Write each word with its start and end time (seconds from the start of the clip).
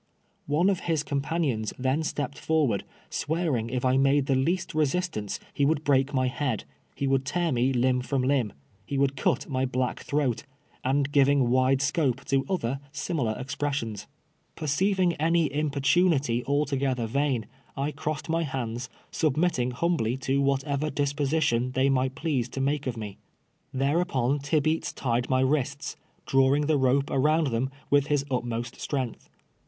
One 0.47 0.71
of 0.71 0.79
his 0.89 1.03
companions 1.03 1.73
then 1.77 2.01
stepped 2.01 2.35
forward, 2.39 2.83
swear 3.11 3.55
ing 3.55 3.69
if 3.69 3.85
I 3.85 3.97
made 3.97 4.25
the 4.25 4.33
least 4.33 4.73
resistance 4.73 5.39
he 5.53 5.63
would 5.63 5.83
break 5.83 6.11
my 6.11 6.25
head— 6.27 6.63
he 6.95 7.05
would 7.05 7.23
tear 7.23 7.51
me 7.51 7.71
limb 7.71 8.01
from 8.01 8.23
limb— 8.23 8.51
he 8.87 8.97
would 8.97 9.15
cut 9.15 9.47
my 9.47 9.63
black 9.63 9.99
throat— 9.99 10.43
and 10.83 11.11
giving 11.11 11.51
wide 11.51 11.83
scope 11.83 12.25
to 12.25 12.43
other 12.49 12.79
similar 12.91 13.35
expressions. 13.37 14.07
Perceiving 14.55 15.13
any 15.17 15.53
importunity 15.53 16.43
al 16.49 16.65
together 16.65 17.05
vain, 17.05 17.45
I 17.77 17.91
crossed 17.91 18.27
my 18.27 18.41
hands, 18.41 18.89
submitting 19.11 19.69
hum 19.69 19.97
bly 19.97 20.15
to 20.21 20.41
whatever 20.41 20.89
disposition 20.89 21.73
they 21.73 21.89
might 21.91 22.15
please 22.15 22.49
to 22.49 22.59
make 22.59 22.87
of 22.87 22.97
me. 22.97 23.19
Thereupon 23.71 24.39
Tibeats 24.39 24.93
tied 24.95 25.29
my 25.29 25.41
wrists, 25.41 25.95
drawing 26.25 26.65
the 26.65 26.79
rope 26.79 27.11
around 27.11 27.51
them 27.51 27.69
with 27.91 28.07
his 28.07 28.25
utmost 28.31 28.81
strength. 28.81 29.29